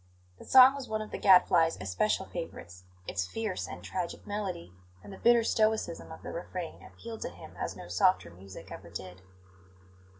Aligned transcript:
The 0.39 0.45
song 0.45 0.73
was 0.73 0.89
one 0.89 1.03
of 1.03 1.11
the 1.11 1.19
Gadfly's 1.19 1.77
especial 1.79 2.25
favourites; 2.25 2.85
its 3.05 3.27
fierce 3.27 3.67
and 3.67 3.83
tragic 3.83 4.25
melody 4.25 4.73
and 5.03 5.13
the 5.13 5.19
bitter 5.19 5.43
stoicism 5.43 6.11
of 6.11 6.23
the 6.23 6.31
refrain 6.33 6.81
appealed 6.81 7.21
to 7.21 7.29
him 7.29 7.55
as 7.55 7.75
no 7.75 7.87
softer 7.87 8.31
music 8.31 8.71
ever 8.71 8.89
did. 8.89 9.21